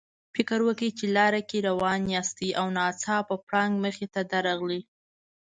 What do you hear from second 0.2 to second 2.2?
فکر وکړئ چې لار کې روان